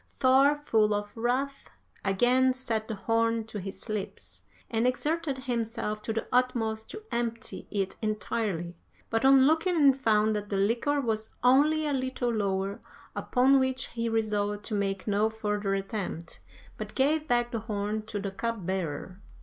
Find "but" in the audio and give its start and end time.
9.11-9.23, 16.77-16.95